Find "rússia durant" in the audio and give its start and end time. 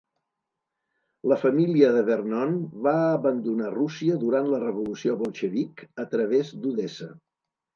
3.75-4.49